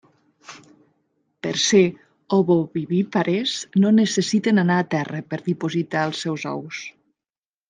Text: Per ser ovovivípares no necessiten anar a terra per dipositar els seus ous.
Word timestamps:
Per 1.47 1.51
ser 1.63 1.81
ovovivípares 2.37 3.53
no 3.85 3.93
necessiten 4.01 4.63
anar 4.65 4.79
a 4.85 4.89
terra 4.95 5.23
per 5.35 5.41
dipositar 5.51 6.09
els 6.11 6.25
seus 6.27 6.49
ous. 6.55 6.83